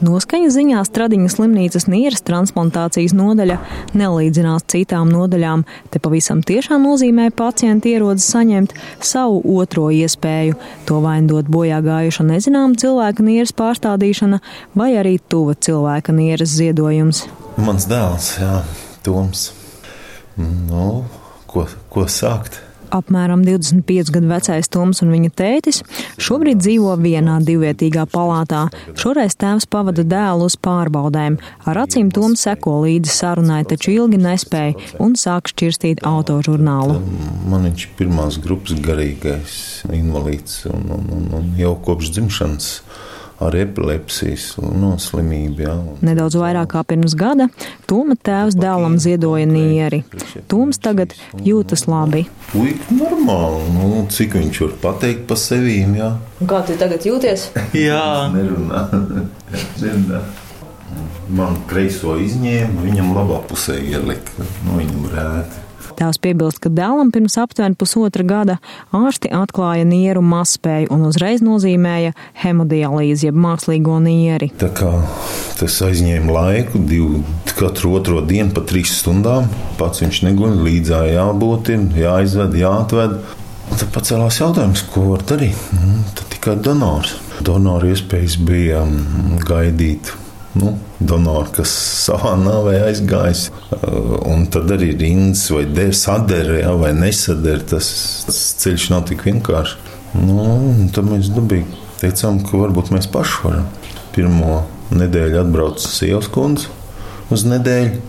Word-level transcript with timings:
Noskaņas 0.00 0.54
ziņā 0.56 0.80
Stradiņas 0.88 1.34
slimnīcas 1.36 1.84
nieres 1.92 2.22
transplantācijas 2.24 3.12
nodaļa 3.12 3.58
nelīdzinās 4.00 4.64
citām 4.72 5.10
nodaļām. 5.12 5.66
Te 5.92 6.00
pavisam 6.00 6.40
tiešām 6.46 6.86
nozīmē 6.88 7.26
pacienti 7.36 7.92
ierodas 7.92 8.24
saņemt 8.32 8.72
savu 9.04 9.42
otro 9.60 9.90
iespēju. 9.92 10.56
To 10.88 11.02
vaindot 11.04 11.50
bojā 11.52 11.82
gājuša 11.84 12.24
nezinām 12.30 12.78
cilvēka 12.80 13.26
nieres 13.26 13.52
pārstādīšana 13.60 14.40
vai 14.72 14.94
arī 15.02 15.18
tuva 15.20 15.52
cilvēka 15.52 16.16
nieres 16.16 16.56
ziedojums. 16.56 17.26
Mans 17.60 17.84
dēls, 17.90 18.32
Jā, 18.40 18.62
Toms. 19.04 19.50
Nu, 20.40 21.04
ko, 21.50 21.66
ko 21.92 22.08
sākt? 22.08 22.62
Apmēram 22.94 23.44
25 23.46 24.12
gadu 24.14 24.30
vecais 24.30 24.70
Toms 24.72 25.02
un 25.04 25.12
viņa 25.14 25.30
tētis, 25.38 25.82
šobrīd 26.20 26.60
dzīvo 26.62 26.94
vienā 27.00 27.38
divvietīgā 27.46 28.06
palātā. 28.10 28.66
Šoreiz 28.98 29.36
tēvs 29.40 29.68
pavada 29.70 30.04
dēlu 30.06 30.48
uz 30.50 30.56
pārbaudēm. 30.60 31.38
Ar 31.70 31.82
acīm 31.84 32.10
Toms 32.14 32.44
seko 32.46 32.80
līdzi 32.84 33.12
sarunai, 33.14 33.62
taču 33.68 33.94
ilgi 33.94 34.20
nespēja 34.20 34.98
un 35.02 35.16
sāk 35.20 35.52
šķirstīt 35.52 36.04
autožurnālu. 36.08 36.98
Man 37.50 37.68
viņš 37.68 37.86
ir 37.86 37.94
pirmās 37.98 38.40
grupas 38.42 38.78
garīgais 38.84 39.60
invalīds 39.94 40.64
un, 40.70 40.90
un, 40.96 41.06
un, 41.16 41.30
un 41.40 41.54
jau 41.60 41.74
kopš 41.84 42.14
dzimšanas 42.16 42.72
ar 43.40 43.56
epilepsijas 43.56 44.52
no 44.60 44.94
slimību. 45.00 45.64
Jā. 45.64 45.76
Nedaudz 46.04 46.36
vairāk 46.40 46.74
kā 46.74 46.84
pirms 46.86 47.16
gada 47.18 47.48
Toma 47.90 48.14
tēvs 48.14 48.54
dēlam 48.54 48.98
ziedoja 49.02 49.46
nieri. 49.50 50.02
Toms 50.50 50.78
tagad 50.82 51.16
jūtas 51.42 51.86
labi. 51.90 52.26
Puika 52.52 52.94
normāli, 52.94 53.64
nu, 53.74 53.88
cik 54.12 54.36
viņš 54.38 54.60
var 54.64 54.76
pateikt 54.84 55.24
par 55.30 55.40
sevi. 55.40 55.80
Kā 56.50 56.60
tu 56.68 56.76
tagad 56.78 57.06
jūties? 57.06 57.48
jā, 57.88 58.04
nerunā. 58.34 58.84
nerunā. 59.82 60.22
Man 61.30 61.60
kreiso 61.70 62.16
izņēma, 62.18 62.82
viņam 62.82 63.12
labā 63.14 63.40
pusē 63.50 63.78
ielika. 63.78 64.46
Nu, 64.66 64.78
viņam 64.80 65.10
rēti. 65.12 65.59
Tēvs 66.00 66.16
piebilst, 66.24 66.62
ka 66.64 66.70
dēlam 66.72 67.10
pirms 67.12 67.34
aptuveni 67.42 67.76
pusotra 67.76 68.24
gada 68.24 68.54
ārsti 68.96 69.28
atklāja 69.36 69.84
nieru 69.84 70.22
mazspēju 70.24 70.88
un 70.94 71.02
uzreiz 71.10 71.42
nozīmēja 71.44 72.14
hemodialīzi, 72.40 73.26
jeb 73.28 73.36
mākslīgo 73.36 73.98
nieri. 74.00 74.48
Tā 74.62 74.70
kā 74.72 74.94
tas 75.60 75.76
aizņēma 75.84 76.32
laiku, 76.32 76.80
divu, 76.88 77.20
katru 77.58 77.92
otro 77.98 78.22
dienu 78.24 78.54
pa 78.56 78.64
trīs 78.64 78.94
stundām. 79.02 79.50
Pats 79.76 80.00
viņš 80.00 80.22
neguļ, 80.30 80.56
līdzā 80.70 81.02
jābūt, 81.10 81.74
jāizved, 82.00 82.56
jāatved. 82.62 83.18
Tad 83.74 83.92
pacēlās 83.92 84.40
jautājums, 84.40 84.86
ko 84.94 85.04
var 85.12 85.28
darīt. 85.28 85.68
Nu, 85.76 86.00
tad 86.16 86.32
tikai 86.32 86.56
donors. 86.64 87.12
Donoru 87.44 87.92
iespējas 87.92 88.40
bija 88.40 88.86
mm, 88.88 89.44
gaidīt 89.44 90.14
nu, 90.58 90.72
donori, 90.98 91.52
kas 91.58 91.72
savā 92.06 92.34
nāvē 92.40 92.76
aizgājis. 92.88 93.48
Un 94.26 94.46
tad 94.52 94.72
arī 94.74 94.92
rindas 94.98 95.46
vai 95.52 95.90
sadara, 95.96 96.58
ja, 96.62 96.74
vai 96.78 96.92
nesadara. 96.96 97.62
Tas, 97.74 97.90
tas 98.26 98.40
ceļš 98.62 98.90
nav 98.94 99.06
tik 99.10 99.24
vienkāršs. 99.28 99.76
Nu, 100.18 100.42
tad 100.94 101.06
mēs 101.06 101.30
dabīgi 101.30 101.78
teicām, 102.00 102.40
ka 102.42 102.58
varbūt 102.58 102.90
mēs 102.94 103.06
paši 103.12 103.44
varam. 103.44 103.68
Pirmo 104.14 104.64
nedēļu 104.90 105.38
atbrauc 105.44 105.84
sievas 105.84 106.26
kundze 106.32 106.70
uz 107.30 107.46
nedēļu. 107.46 108.00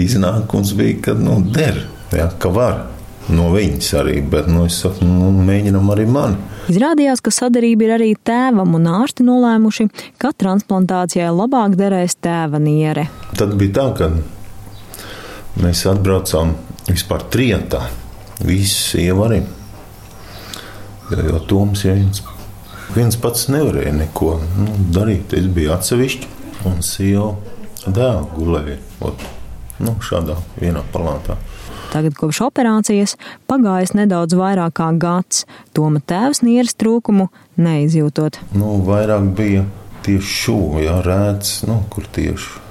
Iznākums 0.00 0.74
bija, 0.76 0.98
ka 1.08 1.16
nu, 1.16 1.38
der, 1.52 1.82
ja, 2.12 2.28
ka 2.40 2.52
var 2.52 2.86
no 3.32 3.50
viņas 3.52 3.90
arī, 4.00 4.20
bet 4.24 4.48
nu, 4.48 4.66
es 4.68 4.78
saku, 4.82 5.04
nu, 5.08 5.30
mēģinam 5.44 5.92
arī 5.92 6.06
mani. 6.08 6.38
Izrādījās, 6.68 7.22
ka 7.24 7.32
sadarība 7.32 7.86
ir 7.86 7.92
arī 7.96 8.08
tēvam, 8.28 8.74
un 8.76 8.88
ārsti 8.92 9.24
nolēmuši, 9.24 9.86
ka 10.20 10.34
transplantācijai 10.36 11.30
labāk 11.32 11.78
derēs 11.80 12.18
tēva 12.20 12.60
niere. 12.60 13.06
Tad 13.40 13.54
bija 13.56 13.72
tā, 13.78 13.86
ka 13.96 14.10
mēs 15.64 15.86
atbraucām 15.88 16.52
vispār 16.90 17.24
trietā. 17.32 17.86
Visi 18.44 19.06
ievari. 19.06 19.40
Jo, 21.08 21.24
jo 21.30 21.40
Toms 21.48 21.86
ja 21.86 21.96
viens, 21.96 22.20
viens 22.94 23.16
pats 23.18 23.48
nevarēja 23.48 23.96
neko 23.96 24.34
nu, 24.60 24.76
darīt. 24.92 25.32
Es 25.40 25.48
biju 25.48 25.72
atsevišķi, 25.74 26.34
un 26.68 26.82
sieva 26.84 27.32
dēls 27.88 28.28
gulēja 28.36 28.76
ot, 29.08 29.24
nu, 29.80 29.96
šādā 30.04 30.36
vienā 30.60 30.84
palātā. 30.92 31.40
Tagad 31.88 32.18
kopš 32.20 32.42
operācijas 32.44 33.16
pagājis 33.48 33.94
nedaudz 33.96 34.36
vairāk 34.36 34.76
kā 34.76 34.90
gads, 35.00 35.46
Toma 35.72 36.02
tēvs 36.04 36.42
nieres 36.44 36.76
trūkumu 36.76 37.30
neizjūtot. 37.56 38.36
Nu, 38.52 38.76
vairāk 38.84 39.30
bija 39.38 39.64
tieši 40.04 40.34
šūnu, 40.42 40.82
jā, 40.84 40.98
rēts, 41.04 41.62
nu, 41.68 41.80
kur 41.92 42.04
tieši 42.12 42.66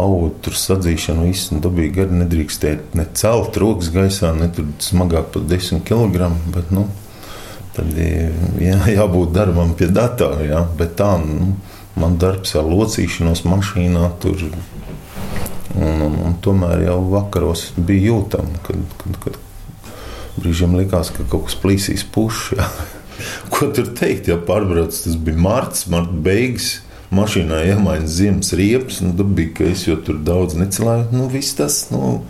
augu 0.00 0.54
sadzīšanu 0.56 1.28
visu 1.28 1.56
nu, 1.56 1.62
dabīgi 1.64 1.94
gari 1.98 2.18
nedrīkstēt 2.22 2.96
ne 2.98 3.06
celt 3.18 3.58
rokas 3.60 3.90
gaisā, 3.94 4.32
ne 4.36 4.48
tur 4.54 4.68
smagāk 4.82 5.30
par 5.34 5.46
10 5.50 5.84
kg, 5.86 6.30
bet, 6.54 6.72
nu, 6.74 6.86
tad 7.76 7.90
jā, 7.98 8.78
jābūt 8.98 9.34
darbam 9.36 9.74
pie 9.78 9.90
datora, 9.94 10.42
jā, 10.46 10.64
bet 10.78 10.96
tā, 11.00 11.12
nu, 11.22 11.54
man 12.00 12.18
darbs 12.22 12.54
ar 12.58 12.66
locīšanos 12.70 13.44
mašīnā 13.48 14.10
tur 14.22 14.46
Un, 15.78 16.02
un, 16.02 16.16
un 16.26 16.36
tomēr 16.42 16.86
jau 16.88 16.98
vakaros 17.12 17.68
bija 17.78 18.10
jūtama, 18.10 18.62
kad, 18.66 18.80
kad, 19.02 19.18
kad 19.24 19.38
brīžiem 20.40 20.74
likās, 20.78 21.12
ka 21.14 21.26
kaut 21.30 21.48
kas 21.48 21.58
plīsīs 21.62 22.06
pušs. 22.14 22.58
Ko 23.52 23.68
tur 23.74 23.90
teikt, 23.96 24.30
ja 24.30 24.38
pārbrauc, 24.40 24.96
tas 25.04 25.18
bija 25.20 25.38
marts, 25.40 25.86
marta 25.92 26.16
beigas. 26.26 26.78
Mašīnā 27.10 27.64
iemaiņas 27.72 28.12
ziemas 28.14 28.52
riepas, 28.54 29.00
nu, 29.02 29.10
bija, 29.26 29.50
ka 29.56 29.64
es 29.66 29.80
jau 29.88 29.96
tur 30.06 30.20
daudz 30.22 30.54
necelēju. 30.54 31.08
Nu, 31.10 31.24
viss 31.32 31.56
tas, 31.58 31.80
nu, 31.90 32.20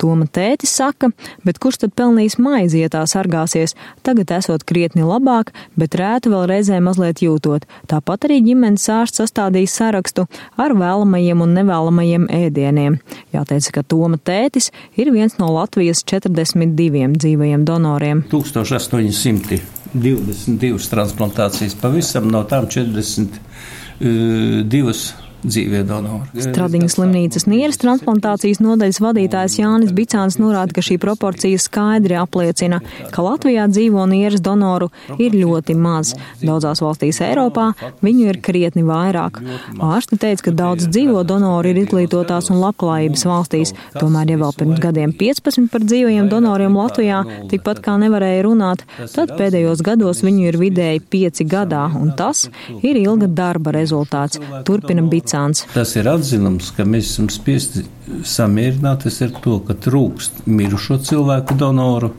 Toma 0.00 0.24
tētis 0.24 0.72
saka, 0.78 1.10
bet 1.44 1.58
kurš 1.60 1.76
tad 1.84 1.92
pelnīs 1.98 2.38
maizi, 2.40 2.80
ja 2.80 2.88
tā 2.92 3.02
sargāsies, 3.10 3.74
tagad 4.06 4.28
esot 4.38 4.62
krietni 4.68 5.02
labāk, 5.04 5.46
bet 5.76 5.96
rētu 6.00 6.26
vēl 6.32 6.44
reizē 6.50 6.76
mazliet 6.84 7.18
jūtot. 7.24 7.62
Tāpat 7.90 8.18
arī 8.28 8.36
ģimenes 8.46 8.86
ārsts 8.92 9.18
sastādīs 9.20 9.72
sarakstu 9.76 10.22
ar 10.60 10.70
vēlamajiem 10.78 11.38
un 11.44 11.50
nevēlamajiem 11.58 12.24
ēdieniem. 12.40 12.92
Jāteic, 13.34 13.64
ka 13.76 13.82
Toma 13.84 14.16
tētis 14.16 14.66
ir 14.96 15.06
viens 15.12 15.34
no 15.40 15.46
Latvijas 15.52 16.00
42 16.08 17.16
dzīvajiem 17.20 17.62
donoriem. 17.68 18.18
1822 18.32 20.90
transplantācijas 20.90 21.74
pavisam 21.80 22.24
no 22.32 22.40
tām 22.48 22.64
42 22.70 25.29
dzīvie 25.44 25.82
donori. 25.88 26.42
Stradiņas 26.44 26.96
slimnīcas 26.96 27.46
nieres 27.50 27.78
transplantācijas 27.80 28.60
nodaļas 28.62 29.00
vadītājs 29.02 29.56
Jānis 29.60 29.94
Bicāns 29.96 30.38
norāda, 30.40 30.74
ka 30.76 30.84
šī 30.84 30.98
proporcija 31.02 31.60
skaidri 31.60 32.16
apliecina, 32.20 32.80
ka 33.14 33.24
Latvijā 33.24 33.66
dzīvo 33.70 34.04
nieres 34.10 34.42
donoru 34.44 34.90
ir 35.18 35.36
ļoti 35.36 35.76
maz. 35.78 36.12
Daudzās 36.42 36.82
valstīs 36.84 37.20
Eiropā 37.24 37.70
viņu 38.04 38.28
ir 38.32 38.40
krietni 38.44 38.84
vairāk. 38.86 39.40
Ārsti 39.80 40.20
teica, 40.20 40.48
ka 40.48 40.54
daudz 40.62 40.88
dzīvo 40.90 41.24
donoru 41.28 41.72
ir 41.72 41.82
izglītotās 41.84 42.50
un 42.52 42.60
labklājības 42.62 43.26
valstīs, 43.30 43.74
tomēr 43.96 44.34
ja 44.34 44.40
vēl 44.44 44.56
pirms 44.58 44.82
gadiem 44.82 45.14
15 45.16 45.70
par 45.72 45.84
dzīvajiem 45.86 46.28
donoriem 46.32 46.76
Latvijā 46.76 47.22
tikpat 47.50 47.82
kā 47.84 47.96
nevarēja 48.00 48.44
runāt, 48.46 48.84
tad 49.14 49.34
pēdējos 49.38 49.84
gados 49.86 50.24
viņu 50.26 50.48
ir 50.50 50.60
vidēji 50.60 51.04
5 51.12 51.44
gadā, 51.50 51.86
un 51.96 52.12
tas 52.18 52.46
ir 52.82 53.00
ilga 53.00 53.30
darba 53.30 53.74
rezultāts. 53.76 54.40
Turpina 54.66 55.02
Bicāns. 55.02 55.29
Nicāns. 55.30 55.64
Tas 55.74 55.94
ir 55.96 56.08
atzinums, 56.10 56.72
ka 56.74 56.84
mēs 56.84 57.12
esam 57.12 57.28
spiesti 57.30 57.84
samierināties 58.26 59.20
ar 59.22 59.34
to, 59.42 59.60
ka 59.66 59.76
trūkst 59.78 60.44
mirušo 60.50 60.98
cilvēku 61.06 61.56
donoru, 61.58 62.12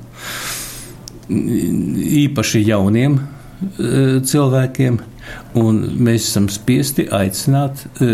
īpaši 1.32 2.64
jauniem 2.68 3.18
e, 3.20 4.22
cilvēkiem, 4.28 5.00
un 5.58 5.82
mēs 6.00 6.30
esam 6.30 6.48
spiesti 6.52 7.08
aicināt 7.12 7.86
e, 8.02 8.12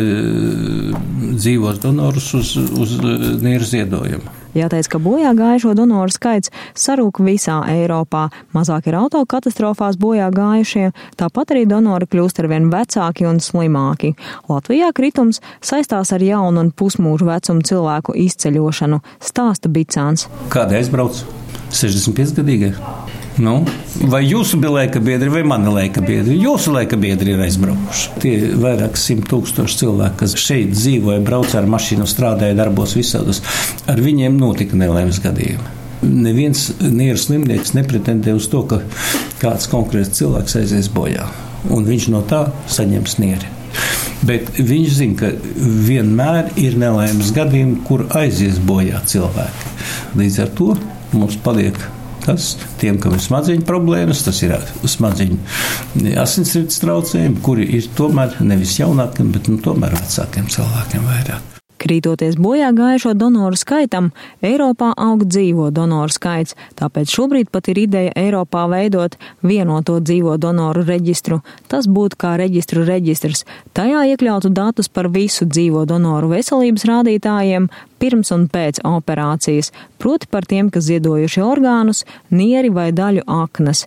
dzīvos 1.37 1.81
donorus 1.83 2.33
uz, 2.37 2.55
uz 2.57 2.97
nieru 3.43 3.67
ziedojumu. 3.67 4.37
Jāteic, 4.57 4.87
ka 4.89 4.99
bojā 5.01 5.33
gājušo 5.37 5.75
donoru 5.77 6.13
skaits 6.13 6.51
sarūk 6.77 7.19
visā 7.21 7.59
Eiropā. 7.69 8.27
Mazāk 8.55 8.89
ir 8.89 8.97
autokatastrofās 8.97 9.99
bojā 10.01 10.31
gājušie, 10.33 10.89
tāpat 11.19 11.53
arī 11.53 11.67
donori 11.69 12.07
kļūst 12.09 12.41
arvien 12.41 12.71
vecāki 12.73 13.27
un 13.29 13.41
slimāki. 13.43 14.15
Latvijā 14.49 14.89
kritums 14.97 15.43
saistās 15.61 16.13
ar 16.15 16.25
jaunu 16.25 16.65
un 16.65 16.71
pusmūžu 16.73 17.29
vecumu 17.29 17.65
cilvēku 17.67 18.17
izceļošanu, 18.23 19.03
stāsta 19.21 19.69
Bicāns. 19.69 20.25
Kādēļ 20.53 20.81
aizbrauc? 20.81 21.21
65 21.69 22.39
gadīgie. 22.39 22.73
Nu, 23.37 23.59
vai 24.09 24.23
jūsu 24.25 24.57
bija 24.57 24.71
laika 24.73 24.99
biedri 25.03 25.29
vai 25.29 25.43
mani 25.45 25.69
laika 25.69 26.01
biedri? 26.01 26.39
Jūsu 26.41 26.71
laika 26.73 26.97
biedri 26.97 27.35
ir 27.35 27.41
aizbraukuši. 27.45 28.13
Tie 28.23 28.31
vairāk 28.57 28.97
simt 28.97 29.27
tūkstoši 29.29 29.77
cilvēki, 29.83 30.17
kas 30.23 30.33
šeit 30.41 30.71
dzīvoja, 30.73 31.21
brauca 31.25 31.59
ar 31.59 31.67
mašīnu, 31.69 32.07
strādāja 32.09 32.57
darbos 32.57 32.95
visādus, 32.97 33.43
ar 33.85 34.01
viņiem 34.01 34.39
notika 34.41 34.79
nelēmas 34.79 35.19
gadījumi. 35.21 35.75
Neviens 36.07 36.71
nieru 36.81 37.21
slimnieks 37.21 37.75
nepretendē 37.77 38.33
uz 38.37 38.47
to, 38.49 38.63
ka 38.69 38.81
kāds 39.41 39.69
konkrēts 39.69 40.17
cilvēks 40.17 40.57
aizies 40.61 40.89
bojā, 40.93 41.27
un 41.73 41.85
viņš 41.85 42.07
no 42.13 42.23
tā 42.25 42.47
saņems 42.73 43.19
nieri. 43.21 43.53
Bet 44.25 44.49
viņš 44.57 44.95
zina, 44.97 45.17
ka 45.19 45.29
vienmēr 45.85 46.55
ir 46.57 46.77
nelaimes 46.81 47.29
gadījumi, 47.37 47.83
kur 47.85 48.07
aizies 48.17 48.57
bojā 48.65 49.03
cilvēki. 49.05 49.75
Līdz 50.17 50.41
ar 50.41 50.51
to 50.57 50.71
mums 51.13 51.37
paliek 51.45 51.77
tas, 52.27 52.53
tiem, 52.81 53.01
kam 53.01 53.17
ir 53.17 53.23
smadzeņu 53.23 53.65
problēmas, 53.67 54.23
tas 54.27 54.41
ir 54.45 54.55
smadzeņu 54.83 55.39
asinsrites 56.21 56.81
traucējumi, 56.83 57.43
kuri 57.45 57.69
ir 57.79 57.91
tomēr 57.97 58.39
nevis 58.45 58.77
jaunākiem, 58.81 59.31
bet 59.35 59.51
nu, 59.51 59.61
tomēr 59.63 59.97
vecākiem 59.97 60.51
cilvēkiem 60.57 61.07
vairāk. 61.07 61.56
Krītoties 61.77 62.37
bojā 62.41 62.71
gājušo 62.73 63.13
donoru 63.13 63.57
skaitam, 63.59 64.09
Eiropā 64.45 64.93
aug 64.97 65.25
dzīvo 65.29 65.69
donoru 65.71 66.13
skaits, 66.13 66.55
tāpēc 66.79 67.13
šobrīd 67.13 67.51
pat 67.53 67.69
ir 67.69 67.81
ideja 67.83 68.15
Eiropā 68.17 68.65
veidot 68.71 69.17
vienoto 69.45 69.99
dzīvo 70.01 70.37
donoru 70.41 70.85
reģistru. 70.87 71.41
Tas 71.69 71.85
būtu 71.85 72.17
kā 72.23 72.33
reģistru 72.41 72.85
reģistrs. 72.87 73.45
Tajā 73.77 74.07
iekļautu 74.13 74.49
datus 74.49 74.89
par 74.89 75.11
visu 75.13 75.45
dzīvo 75.45 75.85
donoru 75.89 76.33
veselības 76.33 76.87
rādītājiem 76.89 77.69
pirms 78.01 78.33
un 78.33 78.47
pēc 78.49 78.81
operācijas, 78.85 79.71
proti 80.01 80.29
par 80.31 80.45
tiem, 80.49 80.71
kas 80.73 80.87
ziedojuši 80.89 81.43
orgānus, 81.45 82.03
nieri 82.29 82.73
vai 82.73 82.91
daļu 82.95 83.25
aknas. 83.25 83.85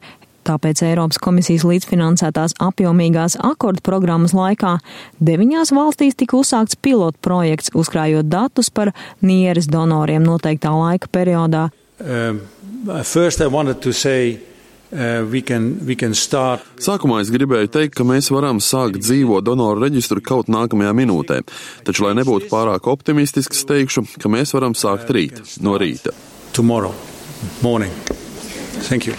Tāpēc 0.48 0.82
Eiropas 0.86 1.20
komisijas 1.20 1.66
līdzfinansētās 1.68 2.56
apjomīgās 2.62 3.36
akordu 3.44 3.84
programmas 3.84 4.34
laikā 4.36 4.76
deviņās 5.20 5.74
valstīs 5.76 6.16
tika 6.18 6.38
uzsākts 6.40 6.78
pilotu 6.80 7.20
projekts, 7.24 7.72
uzkrājot 7.76 8.30
datus 8.30 8.70
par 8.72 8.94
nieres 9.20 9.68
donoriem 9.70 10.24
noteiktā 10.24 10.72
laika 10.74 11.10
periodā. 11.12 11.68
Um, 12.00 12.40
say, 13.92 14.40
Uh, 14.92 15.24
we 15.30 15.40
can, 15.40 15.78
we 15.86 15.94
can 15.94 16.14
start... 16.14 16.64
Sākumā 16.82 17.20
es 17.22 17.28
gribēju 17.30 17.68
teikt, 17.70 17.94
ka 17.94 18.02
mēs 18.02 18.26
varam 18.34 18.58
sākt 18.58 18.98
dzīvo 18.98 19.38
donoru 19.46 19.84
reģistru 19.84 20.18
kaut 20.18 20.50
nākamajā 20.50 20.90
minūtē, 20.98 21.36
taču, 21.86 22.08
lai 22.08 22.16
nebūtu 22.18 22.50
pārāk 22.50 22.90
optimistisks, 22.90 23.62
teikšu, 23.70 24.02
ka 24.18 24.32
mēs 24.32 24.50
varam 24.56 24.74
sākt 24.74 25.12
rīt, 25.14 25.38
no 25.62 25.78
rīta. 25.78 26.10
Tomorrow 26.58 26.90
morning. 27.62 27.94
Thank 28.90 29.06
you. 29.06 29.14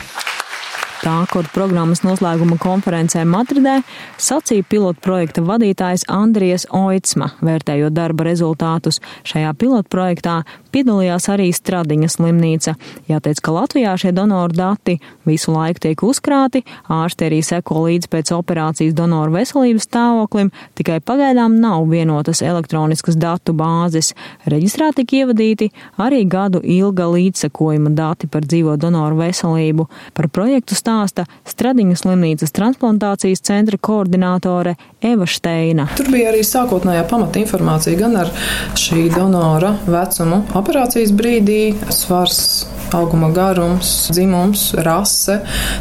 Tā, 1.01 1.23
kur 1.33 1.47
programmas 1.49 2.03
noslēguma 2.05 2.59
konferencē 2.61 3.23
Madridē 3.25 3.79
sacīja 4.21 4.67
pilotu 4.69 5.01
projekta 5.01 5.41
vadītājs 5.41 6.03
Andries 6.13 6.67
Oitsma, 6.77 7.31
vērtējot 7.41 7.95
darba 7.97 8.27
rezultātus. 8.27 8.99
Šajā 9.25 9.55
pilotu 9.57 9.89
projektā 9.89 10.35
piedalījās 10.73 11.27
arī 11.33 11.49
Stradiņa 11.55 12.09
slimnīca. 12.11 12.75
Jāteic, 13.11 13.41
ka 13.43 13.53
Latvijā 13.55 13.93
šie 13.99 14.13
donoru 14.15 14.55
dati 14.55 14.97
visu 15.27 15.53
laiku 15.53 15.83
tiek 15.85 16.03
uzkrāti, 16.05 16.63
ārsti 16.91 17.27
arī 17.27 17.41
seko 17.45 17.85
līdz 17.87 18.09
pēc 18.11 18.33
operācijas 18.35 18.95
donoru 18.97 19.35
veselības 19.35 19.87
stāvoklim, 19.87 20.51
tikai 20.79 20.99
pagaidām 21.05 21.59
nav 21.61 21.85
vienotas 21.91 22.41
elektroniskas 22.45 23.19
datu 23.19 23.55
bāzes. 23.57 24.13
Reģistrā 24.49 24.91
tika 24.95 25.21
ievadīti 25.21 25.71
arī 26.01 26.23
gadu 26.29 26.61
ilga 26.63 27.09
līdzsekojuma 27.11 27.93
dati 27.97 28.29
par 28.31 28.47
dzīvo 28.47 28.77
donoru 28.81 29.21
veselību. 29.21 29.87
Par 30.17 30.29
projektu 30.33 30.77
stāsta 30.77 31.27
Stradiņu 31.47 31.97
slimnīcas 31.99 32.53
transplantācijas 32.55 33.43
centra 33.45 33.77
koordinātore 33.77 34.75
Eva 35.01 35.25
Steina. 35.27 35.87
Tur 35.97 36.11
bija 36.13 36.29
arī 36.31 36.43
sākotnējā 36.45 37.05
pamata 37.09 37.41
informācija 37.41 37.97
gan 37.99 38.17
ar 38.21 38.31
šī 38.77 39.07
donora 39.13 39.73
vecumu 39.87 40.43
operācijas 40.61 41.11
brīdī, 41.17 41.63
svars 41.91 42.45
auguma 42.93 43.29
garums, 43.31 44.09
dzimums, 44.11 44.71
rase. 44.85 45.39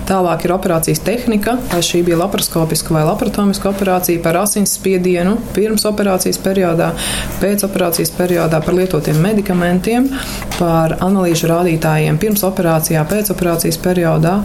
Tālāk 0.08 0.46
ir 0.46 0.54
operācijas 0.54 1.02
tehnika, 1.04 1.56
vai 1.72 1.82
šī 1.84 2.02
bija 2.06 2.18
laparoskopiska 2.20 2.94
vai 2.94 3.04
laparatomiska 3.08 3.70
operācija 3.70 4.22
par 4.22 4.40
asinsspiedienu 4.44 5.36
pirms 5.54 5.86
operācijas 5.90 6.38
periodā, 6.42 6.92
pēc 7.40 7.64
operācijas 7.66 8.12
periodā, 8.14 8.60
par 8.64 8.76
lietotiem 8.78 9.18
medikamentiem, 9.22 10.08
par 10.58 10.96
analīžu 11.00 11.50
rādītājiem 11.50 12.18
pirms 12.20 12.44
operācijā, 12.46 13.02
pēc 13.10 13.32
operācijas 13.34 13.80
periodā. 13.82 14.36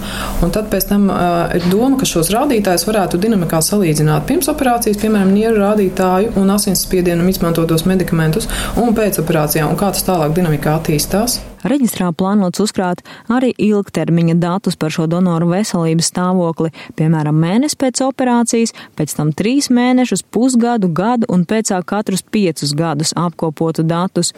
Un 0.46 0.54
tad 0.56 0.70
pēc 0.74 0.90
tam 0.90 1.08
uh, 1.12 1.54
ir 1.56 1.70
doma, 1.70 2.00
ka 2.00 2.10
šos 2.10 2.32
rādītājus 2.34 2.88
varētu 2.90 3.22
dinamikā 3.22 3.62
salīdzināt 3.66 4.26
pirms 4.30 4.50
operācijas, 4.52 5.00
piemēram, 5.02 5.34
nieru 5.36 5.62
rādītāju 5.62 6.34
un 6.42 6.54
asinsspiedienam 6.56 7.30
izmantotos 7.30 7.86
medikamentus 7.90 8.50
un 8.82 8.96
pēc 8.98 9.22
operācijām, 9.22 9.70
un 9.72 9.80
kā 9.80 9.92
tas 9.94 10.06
tālāk 10.08 10.25
dinamikā 10.34 10.78
attīstās. 10.80 11.38
Reģistrā 11.66 12.12
plānots 12.18 12.62
uzkrāt 12.64 13.04
arī 13.32 13.52
ilgtermiņa 13.62 14.36
datus 14.42 14.78
par 14.80 14.94
šo 14.94 15.06
donoru 15.12 15.52
veselības 15.52 16.10
stāvokli, 16.14 16.72
piemēram, 16.98 17.38
mēnesi 17.42 17.78
pēc 17.82 18.02
operācijas, 18.08 18.74
pēc 18.98 19.16
tam 19.18 19.34
trīs 19.38 19.70
mēnešus, 19.74 20.26
pusgadu, 20.34 20.90
gadu 20.90 21.30
un 21.30 21.46
pēc 21.46 21.74
tā 21.74 21.82
katrus 21.86 22.26
piecus 22.26 22.74
gadus 22.78 23.14
apkopotu 23.18 23.86
datus. 23.86 24.34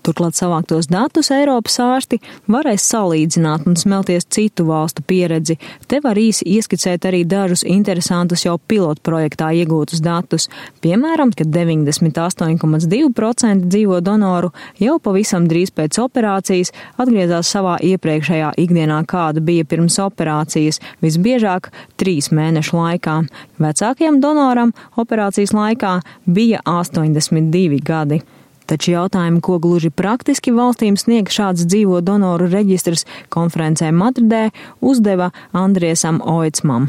Turklāt 0.00 0.32
savāktos 0.38 0.86
datus 0.88 1.28
Eiropas 1.34 1.74
ārsti 1.84 2.16
varēs 2.48 2.86
salīdzināt 2.88 3.66
un 3.68 3.74
smelties 3.76 4.24
citu 4.32 4.64
valstu 4.70 5.02
pieredzi. 5.04 5.58
Te 5.92 6.00
var 6.00 6.16
īsi 6.16 6.48
ieskicēt 6.48 7.04
arī 7.10 7.28
dažus 7.28 7.60
interesantus 7.68 8.46
jau 8.46 8.56
pilotu 8.56 9.04
projektā 9.04 9.52
iegūtus 9.60 10.00
datus. 10.00 10.48
Piemēram, 10.80 11.36
ka 11.36 11.44
98,2% 11.44 13.68
dzīvo 13.68 14.00
donoru 14.00 14.48
jau 14.80 14.96
pavisam 15.04 15.44
drīz 15.50 15.68
pēc 15.76 15.98
operācijas 16.00 16.72
atgriezās 16.96 17.52
savā 17.52 17.76
iepriekšējā 17.92 18.56
ikdienā, 18.64 19.04
kāda 19.04 19.44
bija 19.44 19.68
pirms 19.68 20.00
operācijas, 20.00 20.80
visbiežāk 21.04 21.68
trīs 22.00 22.32
mēnešu 22.32 22.72
laikā. 22.80 23.28
Vecākajam 23.60 24.16
donoram 24.24 24.72
operācijas 24.96 25.52
laikā 25.52 26.00
bija 26.24 26.64
82 26.64 27.84
gadi. 27.84 28.24
Taču 28.70 28.92
jautājumu, 28.92 29.40
ko 29.42 29.56
gluži 29.58 29.88
praktiski 29.90 30.52
valstīm 30.54 30.94
snieg 30.94 31.26
šāds 31.34 31.64
dzīvo 31.66 31.98
donoru 32.06 32.46
reģistrs, 32.52 33.02
konferencē 33.34 33.88
Madridē 33.90 34.52
uzdeva 34.78 35.32
Andriesam 35.50 36.20
Oicmam. 36.22 36.86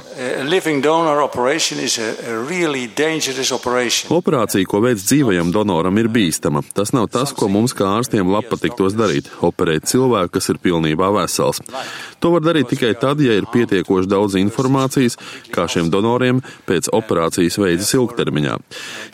Operācija, 4.14 4.70
ko 4.70 4.84
veids 4.86 5.08
dzīvajam 5.10 5.50
donoram, 5.56 5.98
ir 5.98 6.12
bīstama. 6.14 6.62
Tas 6.78 6.94
nav 6.94 7.10
tas, 7.16 7.34
ko 7.34 7.50
mums 7.50 7.74
kā 7.74 7.90
ārstiem 7.98 8.30
labpatiktos 8.30 8.94
darīt- 8.94 9.34
operēt 9.50 9.90
cilvēku, 9.90 10.36
kas 10.38 10.50
ir 10.54 10.62
pilnībā 10.62 11.10
vesels. 11.18 11.64
To 12.22 12.30
var 12.36 12.46
darīt 12.46 12.70
tikai 12.70 12.94
tad, 12.94 13.20
ja 13.20 13.34
ir 13.34 13.50
pietiekoši 13.50 14.08
daudz 14.08 14.38
informācijas, 14.38 15.18
kā 15.50 15.66
šiem 15.66 15.90
donoriem 15.90 16.44
pēc 16.68 16.94
operācijas 16.94 17.58
veicas 17.58 17.90
ilgtermiņā. 17.98 18.60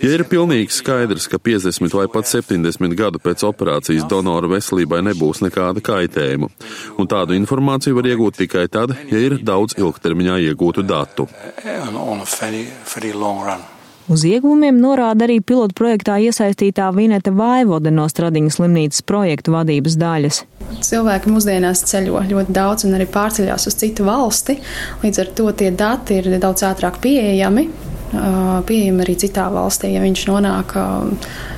Ja 0.03 0.09
ir 0.11 0.25
pilnīgi 0.27 0.71
skaidrs, 0.71 1.29
ka 1.31 1.37
50 1.39 1.93
vai 1.93 2.07
pat 2.11 2.25
70 2.25 2.56
70 2.57 2.97
gadu 2.97 3.21
pēc 3.23 3.45
operācijas 3.47 4.07
donora 4.09 4.49
veselībai 4.51 5.03
nebūs 5.11 5.43
nekāda 5.45 5.83
kaitējuma, 5.85 6.49
un 6.97 7.09
tādu 7.09 7.37
informāciju 7.37 7.97
var 7.97 8.09
iegūt 8.11 8.41
tikai 8.43 8.67
tad, 8.71 8.95
ja 9.11 9.21
ir 9.21 9.39
daudz 9.43 9.77
ilgtermiņā 9.77 10.39
iegūtu 10.49 10.85
datu. 10.87 11.27
Uz 14.07 14.21
iegūmiem 14.23 14.77
norāda 14.79 15.25
arī 15.25 15.41
pilotu 15.43 15.75
projektā 15.75 16.15
iesaistītā 16.23 16.85
Vineta 16.95 17.33
Vaivode 17.35 17.91
no 17.91 18.05
Stradiņas 18.07 18.55
slimnīcas 18.55 19.03
projektu 19.03 19.51
vadības 19.51 19.97
daļas. 19.99 20.37
Cilvēki 20.87 21.33
mūsdienās 21.33 21.81
ceļo 21.89 22.21
ļoti 22.29 22.55
daudz 22.55 22.87
un 22.87 22.95
arī 22.95 23.09
pārceļās 23.11 23.67
uz 23.67 23.75
citu 23.75 24.07
valsti, 24.07 24.55
līdz 25.03 25.21
ar 25.23 25.33
to 25.35 25.51
tie 25.59 25.73
dati 25.75 26.21
ir 26.21 26.31
daudz 26.39 26.63
ātrāk 26.69 27.01
pieejami, 27.03 27.67
pieejami 28.69 29.03
arī 29.03 29.17
citā 29.19 29.49
valstī, 29.51 29.91
ja 29.97 30.03
viņš 30.05 30.23
nonāk 30.31 30.77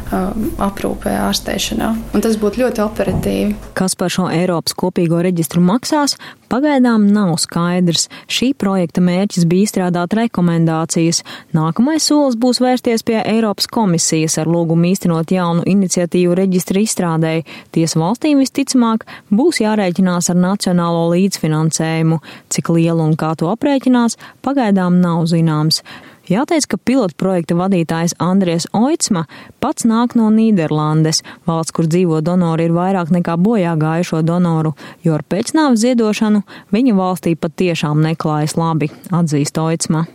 aprūpē, 0.09 1.13
ārstēšanā. 1.27 1.89
Un 2.15 2.23
tas 2.23 2.37
būtu 2.41 2.63
ļoti 2.63 2.81
operatīvi. 2.83 3.55
Kas 3.77 3.95
par 3.99 4.11
šo 4.13 4.27
Eiropas 4.33 4.75
kopīgo 4.77 5.21
reģistru 5.23 5.61
maksās, 5.63 6.15
pagaidām 6.49 7.05
nav 7.13 7.35
skaidrs. 7.41 8.07
Šī 8.31 8.51
projekta 8.57 9.03
mērķis 9.05 9.45
bija 9.49 9.67
izstrādāt 9.67 10.15
rekomendācijas. 10.17 11.21
Nākamais 11.55 12.09
solis 12.09 12.37
būs 12.39 12.61
vērsties 12.63 13.05
pie 13.05 13.19
Eiropas 13.21 13.69
komisijas 13.69 14.39
ar 14.41 14.49
lūgumu 14.49 14.89
īstenot 14.91 15.33
jaunu 15.33 15.65
iniciatīvu 15.69 16.37
reģistru 16.41 16.83
izstrādēji. 16.83 17.45
Tiesa 17.75 18.01
valstīm 18.01 18.41
visticamāk 18.41 19.05
būs 19.29 19.61
jārēķinās 19.63 20.31
ar 20.33 20.39
nacionālo 20.41 21.09
līdzfinansējumu. 21.13 22.21
Cik 22.49 22.73
lielu 22.75 23.11
un 23.11 23.17
kā 23.19 23.35
to 23.37 23.51
aprēķinās, 23.53 24.17
pagaidām 24.45 25.01
nav 25.03 25.27
zināms. 25.29 25.83
Jāteic, 26.29 26.67
ka 26.69 26.77
pilotu 26.77 27.15
projekta 27.17 27.55
vadītājs 27.57 28.13
Andries 28.21 28.67
Oitsma 28.77 29.23
pats 29.63 29.85
nāk 29.89 30.13
no 30.13 30.27
Nīderlandes, 30.29 31.23
valsts, 31.49 31.73
kur 31.73 31.87
dzīvo 31.89 32.19
donori 32.21 32.67
ir 32.67 32.75
vairāk 32.75 33.09
nekā 33.15 33.33
bojā 33.41 33.73
gājušo 33.81 34.21
donoru, 34.27 34.75
jo 35.01 35.15
ar 35.17 35.25
pēcnāvas 35.25 35.81
ziedošanu 35.81 36.43
viņa 36.75 36.93
valstī 36.99 37.33
pat 37.33 37.55
tiešām 37.57 38.03
neklājas 38.05 38.53
labi, 38.61 38.91
atzīst 39.09 39.57
Oitsma. 39.57 40.05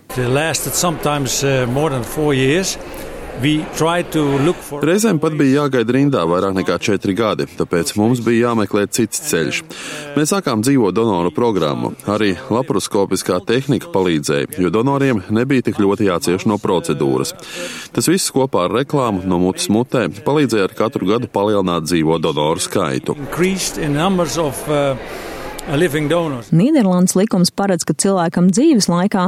Reizēm 4.85 5.19
pat 5.23 5.35
bija 5.39 5.65
jāgaida 5.65 5.95
rindā 5.97 6.23
vairāk 6.29 6.55
nekā 6.55 6.77
četri 6.83 7.17
gadi, 7.19 7.47
tāpēc 7.59 7.95
mums 7.99 8.23
bija 8.25 8.51
jāmeklē 8.51 8.87
cits 8.95 9.21
ceļš. 9.31 9.61
Mēs 10.15 10.33
sākām 10.33 10.63
dzīvot 10.65 10.95
donoru 10.95 11.33
programmu. 11.35 11.93
Arī 12.11 12.35
laparoskopiskā 12.55 13.41
tehnika 13.49 13.91
palīdzēja, 13.95 14.55
jo 14.63 14.71
donoriem 14.75 15.25
nebija 15.35 15.67
tik 15.67 15.83
ļoti 15.83 16.09
jācieš 16.09 16.47
no 16.51 16.61
procedūras. 16.63 17.35
Tas 17.95 18.11
viss 18.11 18.33
kopā 18.35 18.69
ar 18.69 18.79
reklāmu 18.79 19.27
no 19.27 19.41
mutes 19.43 19.69
mutē 19.73 20.07
palīdzēja 20.25 20.71
ar 20.71 20.79
katru 20.79 21.11
gadu 21.11 21.31
palielināt 21.35 21.91
dzīvo 21.91 22.21
donoru 22.23 22.63
skaitu. 22.63 23.19
Nīderlandes 26.53 27.15
likums 27.17 27.49
paredz, 27.57 27.87
ka 27.89 27.95
cilvēkam 27.97 28.51
dzīves 28.53 28.85
laikā 28.85 29.23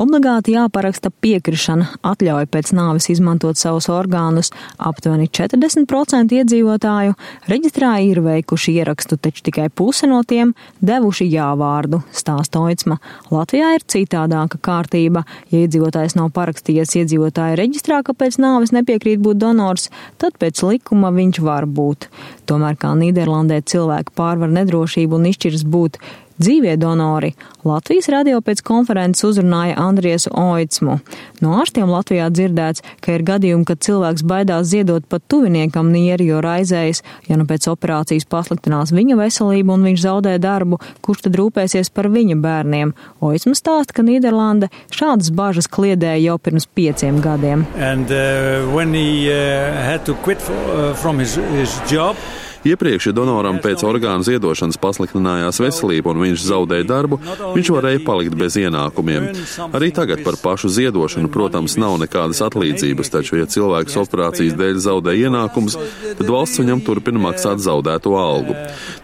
obligāti 0.00 0.54
jāparaksta 0.54 1.10
piekrišana 1.20 1.98
atļauja 2.08 2.48
pēc 2.48 2.70
nāves 2.72 3.10
izmantot 3.12 3.60
savus 3.60 3.90
orgānus. 3.92 4.48
Aptuveni 4.80 5.28
40% 5.28 6.32
iedzīvotāju 6.38 7.12
reģistrā 7.52 7.90
ir 8.06 8.22
veikuši 8.24 8.78
ierakstu, 8.80 9.18
taču 9.20 9.44
tikai 9.50 9.66
puse 9.68 10.08
no 10.08 10.22
tiem 10.24 10.54
devuši 10.80 11.26
jāvārdu, 11.28 12.00
stāsta 12.08 12.64
Oicma. 12.64 12.96
Latvijā 13.28 13.74
ir 13.76 13.84
citādāka 13.84 14.62
kārtība. 14.64 15.26
Ja 15.52 15.60
iedzīvotājs 15.66 16.16
nav 16.16 16.32
parakstījies 16.32 16.96
iedzīvotāja 17.02 17.60
reģistrā, 17.60 18.00
ka 18.00 18.16
pēc 18.16 18.40
nāves 18.40 18.72
nepiekrīt 18.72 19.20
būt 19.20 19.44
donors, 19.44 19.90
tad 20.16 20.40
pēc 20.40 20.64
likuma 20.70 21.12
viņš 21.12 21.44
var 21.44 21.68
būt. 21.68 22.08
Tomēr 22.48 22.80
kā 22.80 22.96
Nīderlandē 22.96 23.60
cilvēki 23.68 24.16
pārvar 24.16 24.48
nedrošību 24.56 25.20
un 25.20 25.28
izšķiras 25.34 25.68
būt 25.68 25.81
būt 25.82 26.00
dzīvie 26.42 26.76
donori, 26.80 27.32
Latvijas 27.62 28.08
radio 28.10 28.40
pēc 28.42 28.62
konferences 28.66 29.22
uzrunāja 29.28 29.76
Andriesu 29.78 30.32
Oicmu. 30.34 30.98
No 31.42 31.54
ārstiem 31.60 31.90
Latvijā 31.90 32.26
dzirdēts, 32.34 32.82
ka 33.04 33.14
ir 33.14 33.22
gadījumi, 33.26 33.66
kad 33.68 33.82
cilvēks 33.84 34.24
baidās 34.26 34.66
ziedot 34.72 35.06
pat 35.10 35.22
tuviniekam 35.30 35.92
nieri, 35.94 36.26
jo 36.32 36.40
raizējas, 36.42 37.04
ja 37.28 37.38
nu 37.38 37.46
pēc 37.46 37.68
operācijas 37.70 38.26
pasliktinās 38.26 38.94
viņa 38.94 39.18
veselība 39.20 39.76
un 39.76 39.86
viņš 39.86 40.02
zaudē 40.02 40.36
darbu, 40.42 40.80
kurš 41.04 41.28
tad 41.28 41.38
rūpēsies 41.38 41.92
par 41.94 42.10
viņa 42.12 42.38
bērniem. 42.42 42.94
Oicms 43.22 43.62
stāsta, 43.62 43.94
ka 43.94 44.06
Nīderlande 44.06 44.72
šādas 44.90 45.30
bažas 45.36 45.70
kliedēja 45.70 46.24
jau 46.32 46.38
pirms 46.42 46.66
pieciem 46.66 47.22
gadiem. 47.22 47.66
And, 47.78 48.10
uh, 48.10 48.66
Iepriekš, 52.62 53.08
donoram 53.10 53.56
pēc 53.58 53.82
orgānu 53.82 54.22
ziedošanas 54.22 54.78
pasliktinājās 54.78 55.58
veselība 55.58 56.12
un 56.12 56.20
viņš 56.22 56.44
zaudēja 56.46 56.86
darbu, 56.86 57.18
viņš 57.56 57.70
varēja 57.74 58.02
palikt 58.06 58.36
bez 58.38 58.54
ienākumiem. 58.60 59.26
Arī 59.74 59.88
tagad 59.94 60.22
par 60.22 60.38
pašu 60.38 60.70
ziedošanu, 60.70 61.26
protams, 61.34 61.74
nav 61.82 61.96
nekādas 62.04 62.38
atlīdzības, 62.46 63.10
taču, 63.10 63.40
ja 63.40 63.48
cilvēks 63.50 63.98
operācijas 64.04 64.54
dēļ 64.60 64.78
zaudē 64.84 65.16
ienākumus, 65.24 65.74
tad 66.20 66.30
valsts 66.30 66.62
viņam 66.62 66.84
turpina 66.86 67.24
maksāt 67.24 67.58
zaudēto 67.66 68.14
algu. 68.14 68.54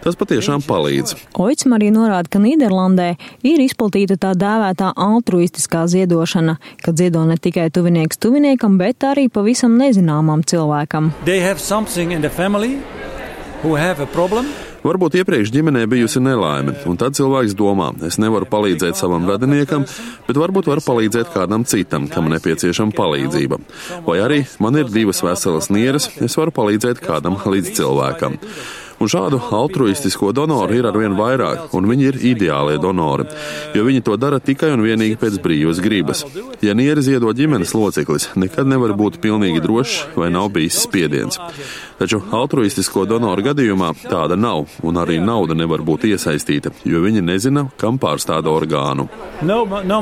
Tas 0.05 0.15
patiešām 0.15 0.63
palīdz. 0.63 1.17
Oicam 1.35 1.75
arī 1.75 1.91
norāda, 1.91 2.31
ka 2.31 2.39
Nīderlandē 2.39 3.09
ir 3.43 3.59
izplatīta 3.65 4.15
tā 4.23 4.31
dēvētā 4.39 4.93
altruistiskā 4.95 5.83
ziedošana, 5.91 6.55
kad 6.79 6.95
ziedo 6.95 7.27
ne 7.27 7.35
tikai 7.35 7.67
tuvinieks 7.75 8.23
tuviniekam, 8.23 8.79
bet 8.79 9.03
arī 9.03 9.27
pavisam 9.27 9.75
nezināmam 9.83 10.47
cilvēkam. 10.47 11.11
Varbūt 14.79 15.17
iepriekš 15.19 15.49
ģimenē 15.51 15.81
bijusi 15.91 16.21
nelaime, 16.23 16.71
un 16.87 16.95
tad 16.99 17.17
cilvēks 17.17 17.51
domā, 17.59 17.89
es 18.07 18.15
nevaru 18.21 18.47
palīdzēt 18.47 18.95
savam 18.95 19.25
radiniekam, 19.27 19.83
bet 20.27 20.39
varbūt 20.39 20.69
varu 20.71 20.83
palīdzēt 20.85 21.33
kādam 21.33 21.65
citam, 21.67 22.07
kam 22.07 22.31
nepieciešama 22.31 22.95
palīdzība. 22.95 23.59
Vai 24.07 24.21
arī 24.23 24.45
man 24.63 24.79
ir 24.79 24.87
divas 24.93 25.19
veselas 25.25 25.67
nieres, 25.75 26.07
es 26.23 26.39
varu 26.39 26.55
palīdzēt 26.55 27.03
kādam 27.03 27.35
līdzcilvēkam. 27.43 28.39
Un 28.99 29.07
šādu 29.07 29.39
altruistisko 29.55 30.33
donoru 30.35 30.75
ir 30.75 30.87
arvien 30.89 31.15
vairāk, 31.15 31.71
un 31.77 31.87
viņi 31.87 32.07
ir 32.09 32.17
ideālie 32.33 32.79
donori, 32.83 33.29
jo 33.75 33.85
viņi 33.87 34.03
to 34.03 34.17
dara 34.19 34.41
tikai 34.43 34.73
un 34.75 34.83
vienīgi 34.83 35.15
pēc 35.21 35.37
brīvas 35.43 35.79
gribas. 35.83 36.25
Ja 36.59 36.75
nieri 36.75 37.03
ziedo 37.05 37.31
ģimenes 37.31 37.71
loceklis, 37.71 38.27
nekad 38.35 38.67
nevar 38.67 38.91
būt 38.99 39.21
pilnīgi 39.23 39.63
drošs 39.63 40.17
vai 40.19 40.27
nav 40.35 40.49
bijis 40.55 40.81
spiediens. 40.83 41.39
Taču 41.99 42.19
altruistisko 42.35 43.05
donoru 43.07 43.45
gadījumā 43.47 43.93
tāda 44.03 44.35
nav, 44.39 44.67
un 44.83 44.99
arī 44.99 45.21
nauda 45.23 45.55
nevar 45.55 45.83
būt 45.87 46.09
iesaistīta, 46.11 46.73
jo 46.83 46.99
viņi 47.03 47.23
nezina, 47.23 47.65
kam 47.79 47.99
pārstāda 47.99 48.51
orgānu. 48.51 49.07
No, 49.47 49.63
no 49.87 50.01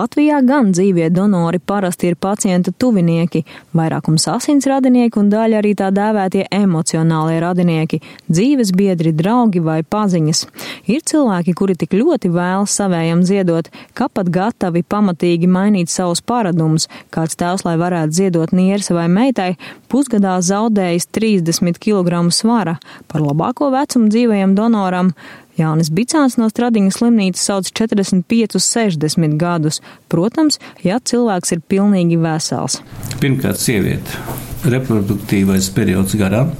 Latvijā 0.00 0.40
gan 0.48 0.72
dzīvie 0.72 1.10
donori 1.12 1.60
parasti 1.60 2.08
ir 2.08 2.16
pacienta 2.16 2.72
tuvinieki, 2.72 3.44
vairākums 3.76 4.28
asins 4.32 4.68
radinieki 4.70 5.20
un 5.20 5.28
daļa 5.32 5.60
arī 5.60 5.76
tā 5.76 5.92
dēvēta 5.92 6.29
tie 6.32 6.44
emocionālie 6.54 7.40
radinieki, 7.42 8.00
dzīves 8.30 8.72
biedri, 8.76 9.12
draugi 9.16 9.62
vai 9.64 9.80
paziņas. 9.82 10.44
Ir 10.90 11.04
cilvēki, 11.06 11.54
kuri 11.58 11.76
tik 11.80 11.96
ļoti 11.98 12.30
vēlas 12.34 12.76
savējam 12.80 13.24
ziedot, 13.26 13.68
ka 13.94 14.08
pat 14.08 14.30
gatavi 14.32 14.82
pamatīgi 14.82 15.50
mainīt 15.50 15.92
savus 15.92 16.22
paradumus. 16.22 16.88
Kāds 17.14 17.38
tēvs, 17.40 17.66
lai 17.66 17.76
varētu 17.80 18.16
ziedot 18.22 18.54
nieres 18.56 18.90
vai 18.94 19.08
meitai, 19.12 19.52
pusgadā 19.90 20.38
zaudējis 20.44 21.10
30 21.14 21.82
kg 21.82 22.26
svara. 22.34 22.78
Par 23.10 23.24
labāko 23.24 23.70
vecumu 23.74 24.10
dzīvajam 24.12 24.56
donoram 24.58 25.14
Jānis 25.60 25.90
Bicāns 25.92 26.38
no 26.40 26.48
Stradiņas 26.50 27.00
slimnīcas 27.00 27.48
sauc 27.50 27.72
45, 27.76 28.60
60 28.64 29.36
gadus. 29.40 29.80
Protams, 30.12 30.60
ja 30.86 31.00
cilvēks 31.00 31.56
ir 31.56 31.64
pilnīgi 31.72 32.20
vesels. 32.20 32.80
Pirmkārt, 33.20 33.60
sieviete. 33.60 34.49
Reproduktīvais 34.64 35.70
periods 35.74 36.16
garām. 36.20 36.52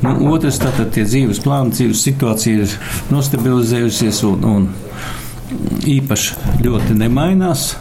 Nu, 0.00 0.14
otrs, 0.32 0.60
tātad 0.62 0.92
tie 0.94 1.04
dzīves 1.04 1.42
plāni, 1.44 1.74
dzīves 1.76 2.04
situācija 2.06 2.64
ir 2.64 2.76
nostabilizējusies 3.12 4.22
un, 4.28 4.46
un 4.48 4.68
īpaši 5.88 6.64
ļoti 6.64 6.96
nemainās. 6.96 7.74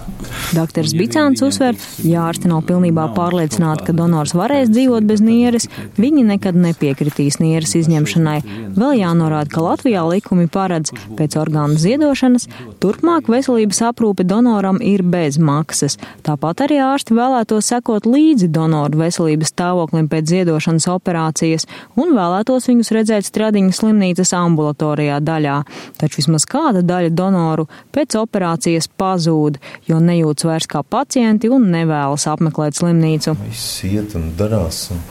Dr. 0.55 0.87
Bicāns 0.97 1.41
uzsver, 1.43 1.75
ja 2.07 2.23
ārsti 2.29 2.47
nav 2.49 2.63
pilnībā 2.69 3.09
pārliecināti, 3.15 3.89
ka 3.89 3.95
donors 3.95 4.33
varēs 4.37 4.71
dzīvot 4.71 5.05
bez 5.07 5.21
nieres, 5.21 5.67
viņi 5.99 6.23
nekad 6.29 6.55
nepiekritīs 6.57 7.39
nieres 7.41 7.75
izņemšanai. 7.77 8.37
Vēl 8.77 9.01
jānorāda, 9.01 9.51
ka 9.51 9.63
Latvijā 9.65 10.05
likumi 10.07 10.47
paredz 10.51 10.93
pēc 11.19 11.35
orgānu 11.41 11.77
ziedošanas, 11.81 12.47
turpmāk 12.81 13.29
veselības 13.31 13.81
aprūpe 13.89 14.25
donoram 14.27 14.79
ir 14.81 15.03
bez 15.03 15.37
maksas. 15.37 15.97
Tāpat 16.25 16.65
arī 16.67 16.79
ārsti 16.85 17.17
vēlētos 17.17 17.69
sekot 17.73 18.07
līdzi 18.07 18.49
donoru 18.53 19.03
veselības 19.03 19.51
stāvoklim 19.53 20.07
pēc 20.11 20.31
ziedošanas 20.31 20.87
operācijas 20.95 21.67
un 21.99 22.15
vēlētos 22.17 22.71
viņus 22.71 22.93
redzēt 22.95 23.27
Stradiņas 23.27 23.83
slimnīcas 23.83 24.33
ambulatorijā 24.37 25.19
daļā. 25.21 25.59
Taču 25.99 26.21
vismaz 26.21 26.47
kāda 26.49 26.81
daļa 26.87 27.11
donoru 27.11 27.67
pēc 27.93 28.15
operācijas 28.21 28.87
pazūd, 28.97 29.59
jo 29.89 29.99
nejūtas 30.07 30.47
vairs 30.47 30.67
kā 30.71 30.83
pacienti 30.83 31.51
un 31.53 31.69
nevēlas 31.73 32.27
apmeklēt 32.31 32.77
slimnīcu. 32.79 33.35
Viss 33.47 33.81
iet 33.87 34.15
un 34.17 34.31
darās 34.39 34.87
un 34.95 35.01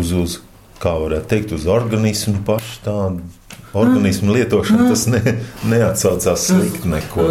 uz, 0.00 0.14
uz, 0.14 0.38
kā 0.82 0.94
varētu 1.00 1.30
teikt, 1.30 1.54
uz 1.58 1.68
organismu 1.70 2.42
pašu 2.46 2.80
tādu. 2.86 3.28
Organismu 3.70 4.32
lietošana 4.34 4.88
tas 4.90 5.04
ne, 5.06 5.20
neatsaucās 5.70 6.48
slikti 6.48 6.90
neko. 6.90 7.26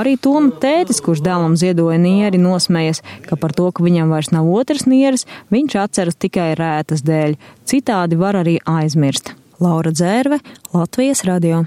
Arī 0.00 0.14
Toma 0.16 0.54
tētis, 0.62 1.02
kurš 1.04 1.20
dēlam 1.26 1.58
ziedoja 1.60 1.98
nieri, 2.00 2.40
nosmējas, 2.40 3.02
ka 3.28 3.36
par 3.40 3.52
to, 3.52 3.68
ka 3.68 3.84
viņam 3.84 4.14
vairs 4.14 4.32
nav 4.32 4.48
otras 4.48 4.86
nieres, 4.88 5.26
viņš 5.52 5.76
atceras 5.84 6.16
tikai 6.16 6.54
rētas 6.56 7.04
dēļ. 7.04 7.36
Citādi 7.68 8.16
var 8.20 8.40
arī 8.40 8.56
aizmirst. 8.64 9.34
Laura 9.60 9.92
Dzērve, 9.92 10.40
Latvijas 10.72 11.24
radio. 11.28 11.66